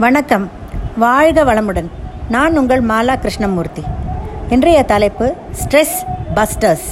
வணக்கம். 0.00 0.50
வாழ்க 0.96 1.44
வளமுடன். 1.44 1.88
நான் 2.28 2.56
உங்கள் 2.56 2.82
மாலா 2.82 3.18
கிருஷ்ணமூர்த்தி. 3.18 3.82
இன்றைய 4.50 4.82
தலைப்பு 4.82 5.34
ஸ்ட்ரெஸ் 5.60 5.96
பஸ்டர்ஸ் 6.34 6.86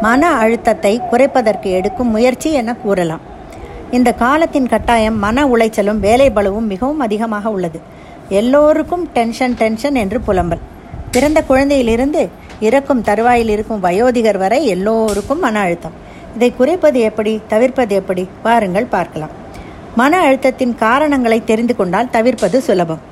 மன 0.00 0.30
அழுத்தத்தை 0.30 1.00
குறைப்பதற்கு 1.10 1.62
எடுக்கும் 1.62 2.10
முயற்சி 2.10 2.52
என 2.52 2.74
கூறலாம். 2.74 3.20
இந்த 3.90 4.12
காலத்தின் 4.12 4.68
கட்டாயம் 4.68 5.18
மன 5.18 5.46
உளைச்சலும் 5.46 5.98
வேலை 5.98 6.30
பளுவும் 6.30 6.68
மிகவும் 6.72 7.00
அதிகமாக 7.00 7.50
உள்ளது. 7.50 7.80
எல்லோருக்கும் 8.28 9.06
டென்ஷன் 9.06 9.54
டென்ஷன் 9.54 9.94
என்று 9.94 10.20
புலம்பல். 10.26 10.64
பிறந்த 11.10 11.44
குழந்தையிலிருந்து 11.48 12.28
இறக்கும் 12.60 13.02
தருவாயில் 13.02 13.48
இருக்கும் 13.48 13.80
வயோதிகர் 13.80 14.38
வரை 14.38 14.66
எல்லோருக்கும் 14.66 15.38
மன 15.38 15.60
அழுத்தம். 15.60 15.92
இதை 16.34 16.52
குறைப்பது 16.56 17.00
எப்படி 17.00 17.40
தவிர்ப்பது 17.48 17.94
எப்படி? 17.94 18.28
பாருங்கள் 18.42 18.84
பார்க்கலாம். 18.84 19.46
மன 19.98 20.14
அழுத்தத்தின் 20.24 20.74
காரணங்களை 20.84 21.38
தெரிந்து 21.50 21.74
கொண்டால் 21.76 22.10
தவிர்ப்பது 22.16 22.58
சுலபம். 22.66 23.02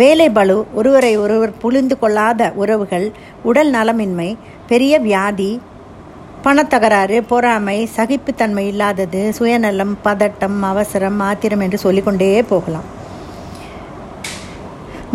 வேலை 0.00 0.26
பளு 0.36 0.56
ஒருவரை 0.78 1.10
ஒருவர் 1.22 1.52
புரிந்து 1.62 1.96
கொள்ளாத 2.02 2.50
உறவுகள் 2.62 3.06
உடல் 3.50 3.70
நலமின்மை 3.76 4.28
பெரிய 4.70 4.98
வியாதி 5.06 5.50
பணத்தகராறு 6.44 7.16
பொறாமை 7.30 7.76
சகிப்புத்தன்மை 7.96 8.64
இல்லாதது 8.72 9.22
சுயநலம் 9.38 9.94
பதட்டம் 10.04 10.58
அவசரம் 10.72 11.18
ஆத்திரம் 11.28 11.64
என்று 11.66 11.78
சொல்லிக்கொண்டே 11.84 12.30
போகலாம். 12.52 12.86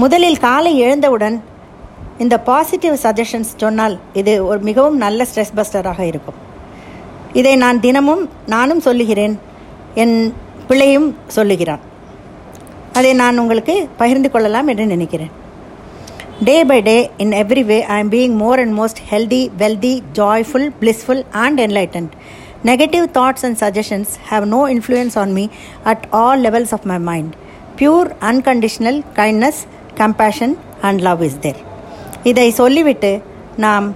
முதலில் 0.04 0.41
காலை 0.48 0.74
எழுந்தவுடன் 0.86 1.38
இந்த 2.24 2.36
பாசிட்டிவ் 2.49 3.02
சஜஷன்ஸ் 3.05 3.54
சொன்னால் 3.63 3.96
இது 4.22 4.34
ஒரு 4.49 4.60
மிகவும் 4.70 4.99
நல்ல 5.05 5.26
ஸ்ட்ரெஸ் 5.30 5.58
பஸ்டராக 5.60 6.02
இருக்கும். 6.12 6.40
இதை 7.40 7.55
நான் 7.63 7.84
தினமும் 7.86 8.24
நானும் 8.54 8.86
சொல்லுகிறேன். 8.88 9.36
என் 10.04 10.18
பிள்ளையும் 10.68 11.10
சொல்லுகிறான். 11.38 11.82
அதை 12.98 13.14
நான் 13.22 13.40
உங்களுக்கு 13.42 13.76
பகிர்ந்து 13.98 14.32
கொள்ளலாம் 14.32 14.70
என்று 14.72 14.86
நினைக்கிறேன். 14.86 15.32
Day 16.48 16.55
by 16.70 16.82
day 16.82 16.96
in 17.24 17.34
every 17.41 17.63
way 17.72 17.77
I 17.96 17.98
am 18.04 18.12
being 18.12 18.35
more 18.44 18.60
and 18.63 18.76
most 18.80 19.02
healthy 19.12 19.41
wealthy 19.62 19.94
joyful 20.20 20.70
blissful 20.82 21.24
and 21.44 21.60
enlightened 21.60 22.13
negative 22.70 23.05
thoughts 23.18 23.46
and 23.48 23.58
suggestions 23.63 24.13
have 24.30 24.46
no 24.46 24.62
influence 24.76 25.18
on 25.24 25.34
me 25.38 25.46
at 25.91 26.05
all 26.22 26.41
levels 26.46 26.74
of 26.78 26.88
my 26.91 27.00
mind 27.10 27.34
pure 27.80 28.10
unconditional 28.32 29.00
kindness 29.20 29.62
compassion 30.02 30.55
and 30.82 31.00
love 31.00 31.24
is 31.30 31.40
there 31.40 31.62
இதை 32.24 32.48
சொல்லிவிட்டு 32.62 33.12
நாம் 33.57 33.88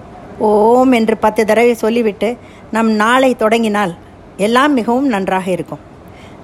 ஓம் 0.51 0.91
என்று 0.91 1.17
பத்து 1.17 1.45
தடவை 1.45 1.73
சொல்லிவிட்டு 1.73 2.37
நம் 2.71 2.91
நாளை 3.03 3.35
தொடங்கினால் 3.35 3.93
எல்லாம் 4.37 4.73
மிகவும் 4.73 5.07
நன்றாக 5.07 5.47
இருக்கும். 5.51 5.83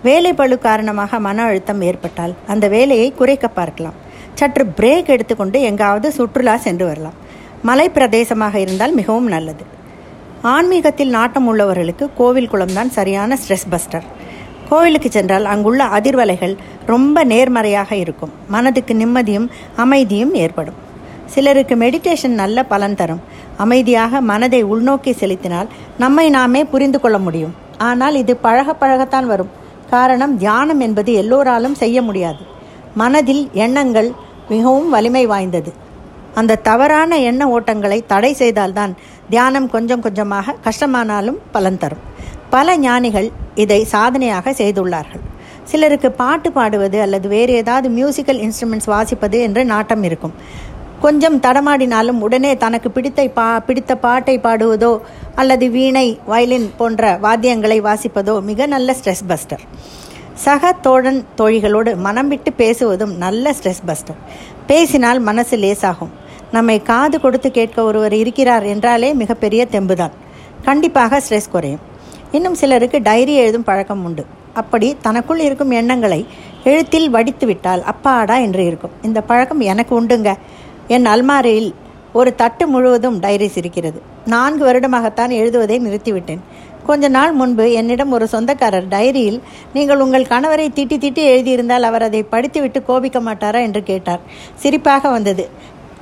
வேலை 0.06 0.30
பளு 0.34 0.56
காரணமாக 0.60 1.20
மன 1.26 1.44
அழுத்தம் 1.48 1.82
ஏற்பட்டால் 1.88 2.32
அந்த 2.52 2.66
வேலையை 2.76 3.10
குறைக்க 3.20 3.48
பார்க்கலாம். 3.58 3.98
சற்று 4.40 4.64
பிரேக் 4.78 5.12
எடுத்துக்கொண்டு 5.16 5.58
எங்காவது 5.70 6.08
சுற்றுலா 6.18 6.56
சென்று 6.66 6.86
வரலாம். 6.90 7.18
மலை 7.70 7.86
பிரதேசமாக 7.98 8.56
இருந்தால் 8.64 8.96
மிகவும் 9.00 9.30
நல்லது. 9.34 9.64
ஆன்மீகத்தில் 10.54 11.14
நாட்டம் 11.18 11.48
உள்ளவர்களுக்கு 11.52 12.08
கோவில் 12.20 12.50
குளம்தான் 12.54 12.92
சரியான 12.98 13.38
ஸ்ட்ரெஸ் 13.42 13.68
பஸ்டர் 13.74 14.08
கோவிலுக்கு 14.70 15.10
சென்றால் 15.18 15.46
அங்குள்ள 15.54 15.84
அதிர்வலைகள் 15.98 16.56
ரொம்ப 16.94 17.24
நேர்மறையாக 17.34 17.92
இருக்கும். 18.04 18.34
மனதுக்கு 18.56 18.94
நிம்மதியும் 19.04 19.48
அமைதியும் 19.86 20.34
ஏற்படும். 20.44 20.80
சிலருக்கு 21.34 21.76
மெடிடேஷன் 21.86 22.36
நல்ல 22.44 22.64
பலன் 22.74 23.00
தரும். 23.02 23.24
அமைதியாக 23.58 24.22
மனதை 24.34 24.64
உள்நோக்கி 24.74 25.12
செலுத்தினால் 25.24 25.72
நம்மை 26.04 26.28
நாமே 26.40 26.64
புரிந்து 26.74 27.00
கொள்ள 27.00 27.18
முடியும். 27.28 27.56
ஆனால் 27.90 28.16
இது 28.16 28.34
பழக 28.46 28.74
பழகத்தான் 28.82 29.28
வரும். 29.34 29.52
காரணம் 29.94 30.34
தியானம் 30.38 30.81
என்பது 30.88 31.11
எல்லோராலும் 31.22 31.80
செய்ய 31.81 31.97
முடியாது. 32.02 32.42
மனதில் 33.02 33.44
எண்ணங்கள் 33.66 34.09
மிகவும் 34.50 34.89
வலிமை 34.89 35.25
வாய்ந்தது. 35.25 35.72
அந்த 36.39 36.59
தவறான 36.67 37.17
எண்ண 37.30 37.42
ஓட்டங்களை 37.48 37.98
தடை 38.06 38.33
செய்தால்தான் 38.33 38.93
தியானம் 39.30 39.67
கொஞ்சம் 39.70 40.02
கொஞ்சமாக 40.02 40.55
கஷ்டமானாலும் 40.67 41.39
பலன் 41.52 41.77
தரும். 41.77 42.05
பல 42.49 42.77
ஞானிகள் 42.77 43.27
இதை 43.55 43.80
சாதனையாக 43.93 44.52
செய்துள்ளார்கள். 44.52 45.23
சிலருக்கு 45.64 46.10
பாட்டு 46.11 46.52
பாடுவது 46.52 46.98
அல்லது 47.02 47.27
வேறு 47.36 47.54
ஏதாவது 47.54 47.87
மியூசிக்கல் 47.98 48.39
இன்ஸ்ட்ருமெண்ட்ஸ் 48.45 48.92
வாசிப்பது 48.93 49.37
என்று 49.48 49.61
நாட்டம் 49.66 50.04
இருக்கும். 50.10 50.36
கொஞ்சம் 51.04 51.38
தடமாடினாலும் 51.45 52.20
உடனே 52.26 52.50
தனக்கு 52.64 52.89
பிடித்த 52.92 53.22
பா 53.38 53.45
பிடித்த 53.67 53.92
பாட்டை 53.95 54.36
பாடுவதோ 54.44 54.92
அல்லது 55.36 55.66
வீணை 55.76 56.08
வயலின் 56.32 56.67
போன்ற 56.80 57.12
வாத்தியங்களை 57.23 57.78
வாசிப்பதோ 57.88 58.36
மிக 58.50 58.66
நல்ல 58.66 58.95
ஸ்ட்ரெஸ் 59.00 59.23
பஸ்டர். 59.32 59.64
சக 60.44 60.72
தோழன் 60.86 61.22
தோழிகளோடு 61.38 61.92
மனம் 62.06 62.28
விட்டு 62.28 62.52
பேசுவதும் 62.58 63.14
நல்ல 63.23 63.54
ஸ்ட்ரெஸ் 63.58 63.82
பஸ்டர். 63.90 64.20
பேசினால் 64.67 65.20
மனசு 65.30 65.58
லேசாகும். 65.58 66.14
நம்மை 66.52 66.78
காது 66.92 67.17
கொடுத்து 67.20 67.52
கேட்க 67.52 67.78
ஒருவர் 67.90 68.16
இருக்கிறார் 68.22 68.67
என்றாலே 68.73 69.11
மிகப்பெரிய 69.14 69.67
தெம்புதான். 69.72 70.16
கண்டிப்பாக 70.64 71.22
ஸ்ட்ரெஸ் 71.26 71.52
குறையும். 71.52 71.84
இன்னும் 72.32 72.60
சிலருக்கு 72.61 72.98
டைரி 73.02 73.34
எழுதும் 73.44 73.67
பழக்கம் 73.70 74.04
உண்டு. 74.06 74.26
அப்படி 74.54 74.88
தனக்குள் 75.02 75.42
இருக்கும் 75.48 75.72
எண்ணங்களை 75.82 76.22
எழுத்தில் 76.64 77.10
வடித்து 77.10 77.45
விட்டால் 77.45 77.84
அப்பாடா 77.92 78.36
என்று 78.48 78.64
இருக்கும். 78.70 78.95
இந்த 79.02 79.20
பழக்கம் 79.30 79.61
எனக்கு 79.72 79.94
உண்டுங்க. 80.02 80.32
என் 80.96 81.06
அல்மாரியில் 81.06 81.70
ஒரு 82.14 82.30
தட்டு 82.36 82.66
முழுவதும் 82.68 83.18
டைரிஸ் 83.22 83.58
இருக்கிறது. 83.62 84.00
நான்கு 84.26 84.64
வருடமாகத்தான் 84.66 85.32
எழுதுவதை 85.40 85.78
நிறுத்திவிட்டேன். 85.86 86.42
கொஞ்ச 86.86 87.08
நாள் 87.08 87.32
முன்பு 87.32 87.66
என்னிடம் 87.72 88.12
ஒரு 88.12 88.26
சொந்தக்காரர் 88.28 88.88
டைரியில் 88.88 89.40
நீங்கள் 89.74 90.00
உங்கள் 90.00 90.32
கணவரை 90.34 90.68
திட்டி 90.78 90.98
திட்டி 91.04 91.24
எழுதியிருந்தால் 91.34 91.88
அவர் 91.90 92.02
அதை 92.02 92.22
படித்துவிட்டு 92.24 92.80
கோபிக்க 92.84 93.20
மாட்டாரா? 93.20 93.60
என்று 93.62 93.84
கேட்டார். 93.84 94.20
சிரிப்பாக 94.64 95.10
வந்தது. 95.12 95.46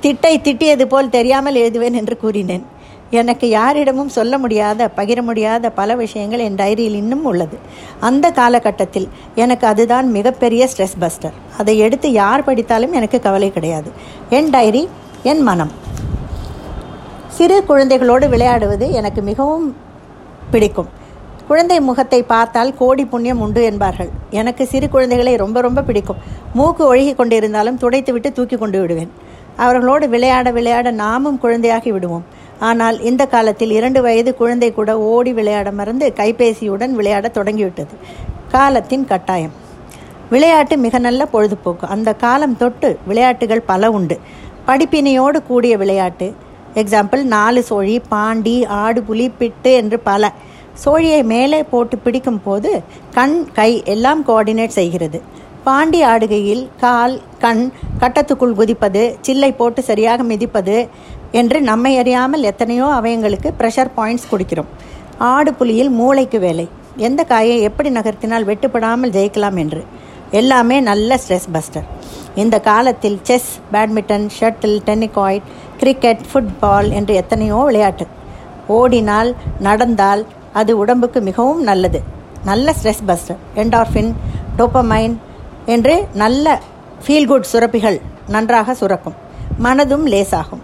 திட்டை 0.00 0.34
திட்டியது 0.44 0.84
போல் 0.84 1.14
தெரியாமல் 1.16 1.60
எழுதுவேன் 1.64 1.98
என்று 2.02 2.16
கூறினேன். 2.16 2.64
எனக்கு 3.10 3.48
யாரிடமும் 3.48 4.08
சொல்ல 4.08 4.38
முடியாத 4.38 4.90
பகிர 4.96 5.22
முடியாத 5.22 5.70
பல 5.70 5.94
விஷயங்கள் 5.94 6.38
என் 6.38 6.54
டைரியில் 6.54 6.94
இன்னும் 6.94 7.24
உள்ளது. 7.24 7.58
அந்த 8.00 8.30
காலகட்டத்தில் 8.30 9.08
எனக்கு 9.34 9.66
அதுதான் 9.66 10.10
மிகப்பெரிய 10.10 10.68
ஸ்ட்ரெஸ் 10.76 10.98
பஸ்டர். 11.00 11.32
அதை 11.58 11.78
எடுத்து 11.78 12.12
யார் 12.12 12.44
படித்தாலும் 12.44 12.92
எனக்கு 12.92 13.20
கவலை 13.20 13.52
கிடையாது. 13.52 13.90
என் 14.30 14.50
டைரி 14.50 14.88
என் 15.22 15.40
மனம். 15.40 15.70
சிறு 17.28 17.64
குழந்தைகளோடு 17.68 18.28
விளையாடுவது 18.28 18.92
எனக்கு 18.92 19.22
மிகவும் 19.22 19.76
பிடிக்கும். 20.50 20.88
குழந்தை 21.48 21.80
முகத்தை 21.80 22.22
பார்த்தால் 22.22 22.74
கோடி 22.74 23.04
புண்ணியம் 23.04 23.40
உண்டு 23.40 23.64
என்பார்கள். 23.64 24.10
எனக்கு 24.30 24.66
சிறு 24.66 24.88
குழந்தைகளை 24.88 25.36
ரொம்ப 25.36 25.60
ரொம்ப 25.60 25.82
பிடிக்கும். 25.82 26.16
மூக்கு 26.54 26.94
ஒழுகி 26.94 27.14
கொண்டிருந்தாலும் 27.14 27.80
துடைத்துவிட்டு 27.80 28.32
தூக்கி 28.32 28.56
கொண்டு 28.56 28.80
விடுவேன். 28.80 29.10
அவர்களோடு 29.56 30.08
விளையாட 30.08 30.50
விளையாட 30.50 30.90
நாமும் 30.90 31.40
குழந்தையாகி 31.42 31.88
விடுவோம். 31.88 32.38
ஆனால் 32.68 32.96
இந்த 33.00 33.22
காலத்தில் 33.26 33.70
இரண்டு 33.70 34.02
வயது 34.02 34.30
குழந்தை 34.34 34.68
கூட 34.72 34.90
ஓடி 34.98 35.32
விளையாட 35.32 35.68
மறந்து 35.70 36.12
கைபேசியுடன் 36.16 36.92
விளையாட 36.98 37.28
தொடங்கிவிட்டது. 37.28 37.94
காலத்தின் 38.52 39.04
கட்டாயம். 39.04 39.54
விளையாட்டு 40.30 40.76
மிக 40.76 40.98
நல்ல 40.98 41.22
பொழுதுபோக்கு. 41.26 41.86
அந்த 41.86 42.10
காலம் 42.24 42.56
தொட்டு 42.56 42.90
விளையாட்டுகள் 43.06 43.68
பல 43.72 43.90
உண்டு. 43.90 44.18
படிப்பினையோடு 44.68 45.38
கூடிய 45.46 45.76
விளையாட்டு. 45.76 46.28
எக்ஸாம்பிள் 46.74 47.22
நாலு 47.34 47.62
சோழி 47.62 47.96
பாண்டி 48.08 48.56
ஆடு 48.82 49.02
புலி 49.02 49.26
பிட்டு 49.38 49.72
என்று 49.72 49.98
பல. 50.00 50.32
சோழியை 50.84 51.22
மேலே 51.24 51.62
போட்டு 51.62 51.98
பிடிக்கும் 51.98 52.42
போது 52.42 52.70
கண் 53.14 53.38
கை 53.52 53.82
எல்லாம் 53.84 54.20
கோஆர்டினேட் 54.26 54.78
செய்கிறது. 54.80 55.20
பாண்டி 55.64 56.04
ஆடுகையில் 56.04 56.62
கால் 56.80 57.14
கண் 57.38 57.64
கட்டத்துக்குள் 58.00 58.58
குதிப்பது 58.60 59.02
சில்லை 59.20 59.52
போட்டு 59.52 59.82
சரியாக 59.82 60.22
மிதிப்பது 60.22 60.76
என்று 61.40 61.58
நம்மை 61.70 61.92
அறியாமல் 62.02 62.46
எத்தனையோ 62.50 62.86
அவயங்களுக்கு 62.98 63.48
ப்ரெஷர் 63.60 63.90
பாயிண்ட்ஸ் 63.96 64.30
கொடுக்கிறோம். 64.30 64.70
ஆடு 65.32 65.50
புலியில் 65.54 65.92
மூளைக்கு 66.00 66.38
வேலை. 66.46 66.66
எந்த 67.08 67.20
காயை 67.32 67.56
எப்படி 67.68 67.90
நகர்த்தினால் 67.96 68.48
வெட்டுப்படாமல் 68.50 69.14
ஜெயிக்கலாம் 69.16 69.58
என்று. 69.62 69.82
எல்லாமே 70.40 70.76
நல்ல 70.90 71.18
ஸ்ட்ரெஸ் 71.22 71.50
பஸ்டர் 71.54 71.86
இந்த 72.42 72.56
காலத்தில் 72.60 73.18
chess 73.28 73.50
badminton 73.72 74.26
shuttle 74.38 74.78
tennikoit 74.88 75.46
cricket 75.80 76.24
football 76.30 76.88
என்று 76.98 77.12
எத்தனையோ 77.22 77.60
விளையாட்டு 77.68 78.06
ஓடினால் 78.76 79.30
நடந்தால் 79.66 80.22
அது 80.60 80.72
உடம்புக்கு 80.82 81.20
மிகவும் 81.28 81.62
நல்லது. 81.70 82.00
நல்ல 82.50 82.74
ஸ்ட்ரெஸ் 82.78 83.04
பஸ்டர் 83.08 83.40
என்டார்ஃபின் 83.62 84.12
டோப்பமைன் 84.58 85.14
என்று 85.74 85.94
நல்ல 86.22 86.60
ஃபீல் 87.04 87.28
குட் 87.30 87.50
சுரப்பிகள் 87.52 87.98
நன்றாக 88.34 88.74
சுரக்கும். 88.80 89.16
மனதும் 89.66 90.06
லேசாகும். 90.12 90.59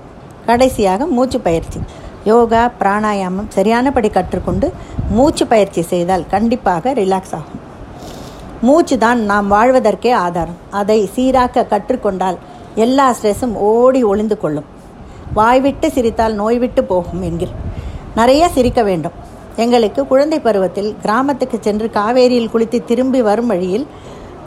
கடைசியாக 0.49 1.07
மூச்சு 1.17 1.39
பயிற்சி. 1.47 1.81
யோகா 2.31 2.63
பிராணாயாமம் 2.81 3.51
சரியானபடி 3.57 4.09
கற்றுக்கொண்டு 4.17 4.69
மூச்சு 5.17 5.45
பயிற்சி 5.53 5.83
செய்தால் 5.93 6.25
கண்டிப்பாக 6.35 6.93
ரிலாக்ஸ் 7.01 7.35
ஆகும். 7.39 7.61
மூச்சு 8.67 8.97
தான் 9.05 9.21
நாம் 9.31 9.49
வாழ்வதற்கே 9.55 10.13
ஆதாரம். 10.27 10.59
அதை 10.81 10.99
சீராக்க 11.17 11.67
கற்றுக்கொண்டால் 11.73 12.39
எல்லா 12.85 13.07
ஸ்ட்ரெஸ்ஸும் 13.19 13.55
ஓடி 13.69 14.01
ஒளிந்து 14.11 14.37
கொள்ளும். 14.43 14.69
வாய்விட்டு 15.39 15.87
சிரித்தால் 15.97 16.35
நோய்விட்டு 16.41 16.83
போகும் 16.91 17.23
என்கிற 17.29 17.51
நிறைய 18.19 18.43
சிரிக்க 18.57 18.81
வேண்டும். 18.89 19.17
எங்களுக்கு 19.65 20.01
குழந்தை 20.11 20.39
பருவத்தில் 20.47 20.91
கிராமத்துக்கு 21.03 21.59
சென்று 21.67 21.87
காவேரியில் 21.99 22.53
குளித்து 22.53 22.79
திரும்பி 22.91 23.21
வரும் 23.29 23.51
வழியில் 23.53 23.87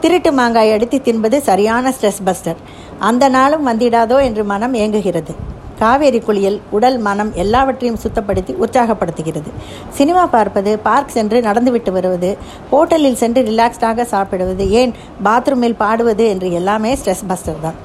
திருட்டு 0.02 0.30
மாங்காய் 0.38 0.72
அடித்து 0.74 0.98
தின்பது 1.06 1.36
சரியான 1.48 1.92
ஸ்ட்ரெஸ் 1.96 2.22
பஸ்டர் 2.26 2.60
அந்த 3.08 3.24
நாளும் 3.36 3.66
வந்திடாதோ 3.68 4.18
என்று 4.28 4.44
மனம் 4.52 4.74
ஏங்குகிறது. 4.82 5.32
காவேரி 5.80 6.20
குளியல் 6.20 6.58
உடல் 6.76 6.98
மனம் 7.06 7.30
எல்லாவற்றையும் 7.42 8.00
சுத்தப்படுத்தி 8.02 8.52
உற்சாகப்படுத்துகிறது. 8.62 9.50
சினிமா 9.98 10.24
பார்ப்பது 10.34 10.72
பார்க் 10.88 11.14
சென்று 11.16 11.38
நடந்துவிட்டு 11.48 11.92
வருவது 11.96 12.30
ஹோட்டலில் 12.72 13.20
சென்று 13.22 13.42
ரிலாக்ஸ்டாக 13.50 14.06
சாப்பிடுவது 14.14 14.66
ஏன் 14.80 14.92
பாத்ரூமில் 15.24 15.80
பாடுவது 15.84 16.26
என்று 16.34 16.50
எல்லாமே 16.60 16.92
ஸ்ட்ரெஸ் 16.94 17.24
பஸ்டர் 17.30 17.64
தான். 17.66 17.78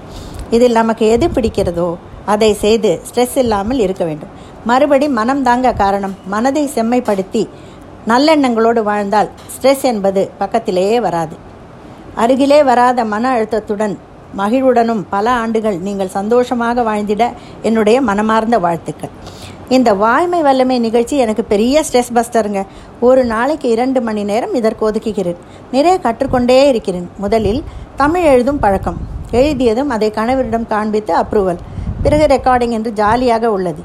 இதில் 0.55 0.77
நமக்கு 0.79 1.05
எது 1.15 1.27
பிடிக்கிறதோ 1.35 1.87
அதை 2.33 2.51
செய்து 2.63 2.91
ஸ்ட்ரெஸ் 3.07 3.37
இல்லாமல் 3.43 3.83
இருக்க 3.85 4.03
வேண்டும். 4.09 4.33
மறுபடி 4.69 5.07
மனம் 5.19 5.43
தாங்க 5.47 5.71
காரணம் 5.83 6.15
மனதை 6.33 6.63
செம்மைப்படுத்தி 6.75 7.43
நல்லெண்ணங்களோடு 8.11 8.81
வாழ்ந்தால் 8.89 9.29
ஸ்ட்ரெஸ் 9.53 9.83
என்பது 9.91 10.21
பக்கத்திலேயே 10.41 10.97
வராது. 11.05 11.35
அருகிலே 12.23 12.59
வராத 12.69 13.05
மன 13.13 13.31
அழுத்தத்துடன் 13.35 13.95
மகிழ்வுடனும் 14.39 15.03
பல 15.13 15.25
ஆண்டுகள் 15.41 15.77
நீங்கள் 15.87 16.15
சந்தோஷமாக 16.17 16.83
வாழ்ந்திட 16.89 17.25
என்னுடைய 17.67 17.97
மனமார்ந்த 18.09 18.57
வாழ்த்துக்கள். 18.65 19.13
இந்த 19.75 19.89
வாய்மை 20.01 20.39
வல்லமை 20.47 20.77
நிகழ்ச்சி 20.85 21.15
எனக்கு 21.23 21.43
பெரிய 21.53 21.83
ஸ்ட்ரெஸ் 21.87 22.11
பஸ்டருங்க. 22.17 22.61
ஒரு 23.07 23.21
நாளைக்கு 23.33 23.67
இரண்டு 23.75 24.01
மணி 24.07 24.23
நேரம் 24.31 24.53
இதற்கு 24.59 24.83
ஒதுக்குகிறேன். 24.89 25.39
நிறைய 25.75 25.95
கற்றுக்கொண்டே 26.05 26.59
இருக்கிறேன். 26.71 27.07
முதலில் 27.23 27.61
தமிழ் 28.01 28.27
எழுதும் 28.33 28.61
பழக்கம். 28.65 28.99
எழுதியதும் 29.39 29.93
அதை 29.95 30.09
கணவரிடம் 30.17 30.67
காண்பித்து 30.73 31.13
அப்ரூவல் 31.21 31.61
பிறகு 32.03 32.25
ரெக்கார்டிங் 32.35 32.75
என்று 32.77 32.91
ஜாலியாக 33.01 33.51
உள்ளது. 33.57 33.83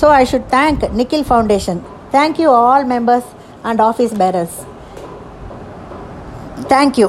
So 0.00 0.08
I 0.20 0.22
should 0.32 0.50
thank 0.56 0.84
Nikhil 0.98 1.26
foundation 1.28 1.80
thank 2.16 2.38
you 2.42 2.50
all 2.66 2.86
members 2.92 3.30
and 3.70 3.80
office 3.88 4.14
bearers 4.22 4.58
thank you 6.74 7.08